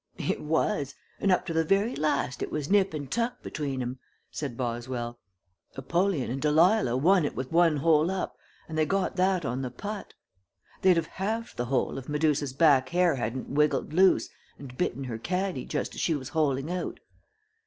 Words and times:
"It 0.17 0.41
was, 0.41 0.95
and 1.19 1.31
up 1.31 1.45
to 1.45 1.53
the 1.53 1.63
very 1.63 1.95
last 1.95 2.41
it 2.41 2.51
was 2.51 2.71
nip 2.71 2.91
and 2.95 3.11
tuck 3.11 3.43
between 3.43 3.83
'em," 3.83 3.99
said 4.31 4.57
Boswell. 4.57 5.19
"Apollyon 5.75 6.31
and 6.31 6.41
Delilah 6.41 6.97
won 6.97 7.23
it 7.23 7.35
with 7.35 7.51
one 7.51 7.77
hole 7.77 8.09
up, 8.09 8.35
and 8.67 8.79
they 8.79 8.85
got 8.87 9.15
that 9.17 9.45
on 9.45 9.61
the 9.61 9.69
put. 9.69 10.15
They'd 10.81 10.97
have 10.97 11.05
halved 11.21 11.55
the 11.55 11.65
hole 11.65 11.99
if 11.99 12.09
Medusa's 12.09 12.53
back 12.53 12.89
hair 12.89 13.13
hadn't 13.13 13.49
wiggled 13.49 13.93
loose 13.93 14.27
and 14.57 14.75
bitten 14.75 15.03
her 15.03 15.19
caddie 15.19 15.65
just 15.65 15.93
as 15.93 16.01
she 16.01 16.15
was 16.15 16.29
holeing 16.29 16.71
out." 16.71 16.99